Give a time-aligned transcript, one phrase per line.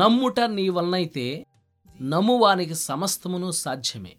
[0.00, 1.46] నమ్ముట నీ వలనైతే
[2.00, 4.16] నమ్మువానికి సమస్తమును సాధ్యమే.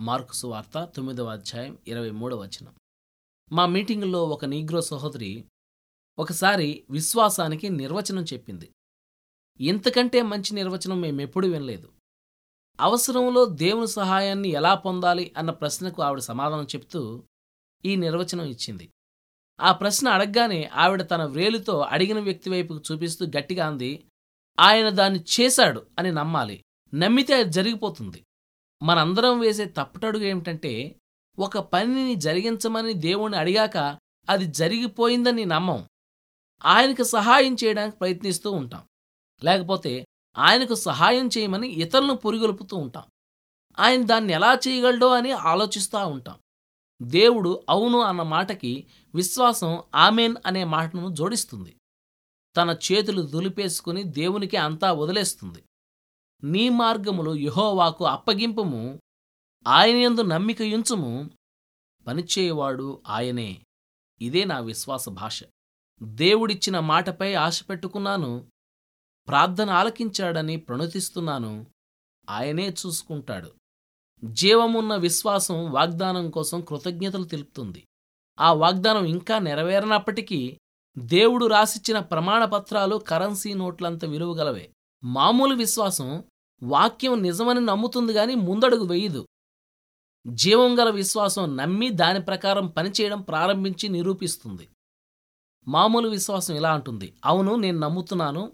[0.00, 2.74] మార్కుసు వార్త తొమ్మిదవ అధ్యాయం ఇరవై మూడవ వచనం.
[3.52, 5.44] మా మీటింగులో ఒక నీగ్రో సహోదరి
[6.18, 8.72] ఒకసారి విశ్వాసానికి నిర్వచనం చెప్పింది.
[9.60, 11.92] ఇంతకంటే మంచి నిర్వచనం మేమెప్పుడు వినలేదు.
[12.80, 17.24] అవసరంలో దేవుని సహాయాన్ని ఎలా పొందాలి అన్న ప్రశ్నకు ఆవిడ సమాధానం చెప్తూ
[17.84, 18.90] ఈ నిర్వచనం ఇచ్చింది.
[19.60, 24.06] ఆ ప్రశ్న అడగగానే ఆవిడ తన వ్రేలుతో అడిగిన వ్యక్తి వైపుకు చూపిస్తూ గట్టిగా అంది
[24.60, 26.64] ఆయన దాన్ని చేశాడు అని నమ్మాలి.
[26.94, 28.24] నమ్మితే అది జరిగిపోతుంది.
[28.82, 31.00] మనందరం వేసే తప్పటడుగు ఏమిటంటే
[31.38, 33.76] ఒక పనిని జరిగించమని దేవుణ్ణి అడిగాక
[34.28, 35.86] అది జరిగిపోయిందని నమ్మం.
[36.64, 38.82] ఆయనకు సహాయం చేయడానికి ప్రయత్నిస్తూ ఉంటాం.
[39.44, 40.06] లేకపోతే
[40.38, 43.04] ఆయనకు సహాయం చేయమని ఇతరులను పొరిగొలుపుతూ ఉంటాం.
[43.78, 46.38] ఆయన దాన్ని ఎలా చేయగలడో అని ఆలోచిస్తూ ఉంటాం.
[47.02, 51.76] దేవుడు అవును అన్న మాటకి విశ్వాసం ఆమెన్ అనే మాటను జోడిస్తుంది.
[52.56, 55.64] తన చేతులు దులిపేసుకుని దేవునికి అంతా వదిలేస్తుంది.
[56.44, 59.00] నీ మార్గములు యహోవాకు అప్పగింపుము
[59.66, 61.30] ఆయనయందు నమ్మిక యుంచుము
[62.06, 63.62] పనిచేయవాడు ఆయనే.
[64.20, 65.44] ఇదే నా విశ్వాస భాష.
[66.02, 68.46] దేవుడిచ్చిన మాటపై ఆశ పెట్టుకున్నాను
[69.28, 71.66] ప్రార్థన ఆలకించాడని ప్రణతిస్తున్నాను
[72.30, 73.52] ఆయనే చూసుకుంటాడు.
[74.24, 77.86] జీవమున్న విశ్వాసం వాగ్దానం కోసం కృతజ్ఞతలు తెలుపుతుంది.
[78.40, 80.58] ఆ వాగ్దానం ఇంకా నెరవేరనప్పటికీ
[80.98, 84.72] దేవుడు రాసిచ్చిన ప్రమాణపత్రాలు కరెన్సీ నోట్లంత విలువగలవే.
[85.04, 86.24] మామూలు విశ్వాసం
[86.62, 89.26] వాక్యం నిజమని నమ్ముతుంది గాని ముందడుగు వెయ్యదు
[90.26, 94.68] జీవం గల విశ్వాసం నమ్మి దాని ప్రకారం పనిచేయడం ప్రారంభించి నిరూపిస్తుంది.
[95.68, 97.14] మామూలు విశ్వాసం ఇలా అంటుంది.
[97.24, 98.52] అవును నేను నమ్ముతున్నాను.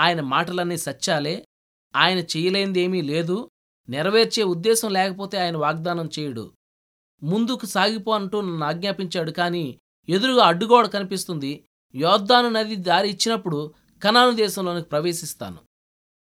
[0.00, 1.46] ఆయన మాటలన్నీ సత్యాలే.
[1.96, 3.50] ఆయన చేయలేందేమీ లేదు.
[3.88, 6.52] నెరవేర్చే ఉద్దేశం లేకపోతే ఆయన వాగ్దానం చేయుడు.
[7.22, 11.66] ముందుకు సాగిపో అంటూ నన్ను ఆజ్ఞాపించాడు కానీ ఎదురుగా అడ్డుగోడ కనిపిస్తుంది.
[11.94, 15.58] యోద్ధాను నది దారి ఇచ్చినప్పుడు కనాను దేశంలోనికి ప్రవేశిస్తాను.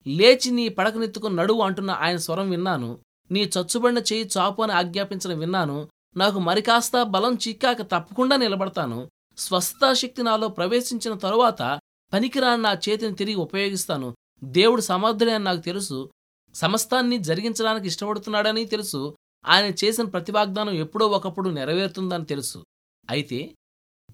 [0.07, 2.99] లేచి నీ పడకనెత్తుకు నడువు అంటున్న ఆయన స్వరం విన్నాను.
[3.31, 5.89] నీ చచ్చుబడిన చేయి చాపు అని ఆజ్ఞాపించడం విన్నాను.
[6.17, 9.11] నాకు మరికాస్త బలం చిక్కాక తప్పకుండా నిలబడతాను.
[9.39, 11.81] స్వస్థతాశక్తి నాలో ప్రవేశించిన తరువాత
[12.13, 14.17] పనికిరాని నా చేతిని తిరిగి ఉపయోగిస్తాను.
[14.45, 16.11] దేవుడు సమర్థుడే అని నాకు తెలుసు.
[16.55, 19.17] సమస్తాన్ని జరిగించడానికి ఇష్టపడుతున్నాడని తెలుసు.
[19.47, 22.65] ఆయన చేసిన ప్రతివాగ్దానం ఎప్పుడో ఒకప్పుడు నెరవేరుతుందని తెలుసు.
[23.11, 23.55] అయితే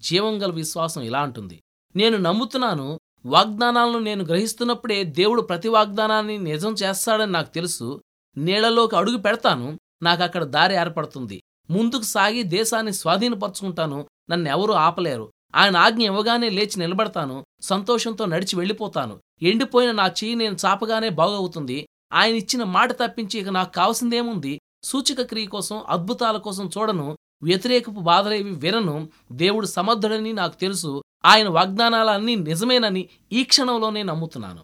[0.03, 1.57] జీవం గల విశ్వాసం ఇలా అంటుంది.
[1.95, 8.01] నేను నమ్ముతున్నాను వాగ్దానాలను నేను గ్రహిస్తున్నప్పుడే దేవుడు ప్రతి వాగ్దానాన్ని నిజం చేస్తాడని నాకు తెలుసు.
[8.37, 11.37] నీళ్ళలోకి అడుగు పెడతాను నాకు అక్కడ దారి ఏర్పడుతుంది.
[11.69, 13.99] ముందుకు సాగి దేశాన్ని స్వాధీనపరుచుకుంటాను
[14.29, 15.31] నన్ను ఎవరూ ఆపలేరు.
[15.55, 19.15] ఆయన ఆజ్ఞ ఇవ్వగానే లేచి నిలబడతాను సంతోషంతో నడిచి వెళ్ళిపోతాను.
[19.41, 21.87] ఎండిపోయిన నా చెయ్యి నేను చాపగానే బాగవుతుంది.
[22.13, 24.53] ఆయన ఇచ్చిన మాట తప్పించి ఇక నాకు కావాల్సిందేముంది?
[24.83, 27.17] సూచిక క్రియ కోసం అద్భుతాల కోసం చూడను.
[27.43, 29.09] వ్యతిరేకపు బాధలేవి వినను.
[29.31, 31.01] దేవుడు సమర్థుడని నాకు తెలుసు.
[31.25, 34.59] ఆయన వాగ్దానాలన్నీ నిజమేనని ఈ క్షణంలోనే నమ్ముతున్నాను.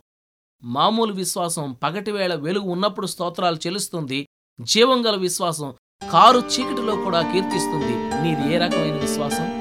[0.63, 4.27] మామూలు విశ్వాసం పగటివేళ వెలుగు ఉన్నప్పుడు స్తోత్రాలు చెలుస్తుంది
[4.61, 5.73] జీవం గల విశ్వాసం
[6.11, 8.21] కారు చీకటిలో కూడా కీర్తిస్తుంది.
[8.21, 9.58] నీది ఏ రకమైన విశ్వాసం?